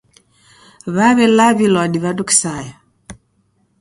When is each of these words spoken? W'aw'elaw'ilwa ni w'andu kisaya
W'aw'elaw'ilwa 0.95 1.83
ni 1.87 1.99
w'andu 2.03 2.23
kisaya 2.29 2.73